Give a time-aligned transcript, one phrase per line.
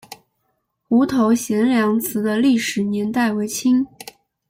[0.87, 3.85] 湖头贤良祠的历史年代为清。